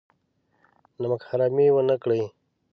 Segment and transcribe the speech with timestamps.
[1.01, 2.21] نمک حرامي ونه کړي.